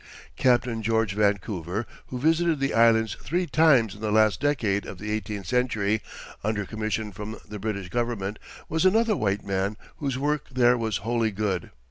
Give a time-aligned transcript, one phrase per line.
[0.35, 5.11] Captain George Vancouver, who visited the Islands three times in the last decade of the
[5.11, 6.01] eighteenth century
[6.43, 11.29] under commission from the British Government, was another white man whose work there was wholly
[11.29, 11.69] good.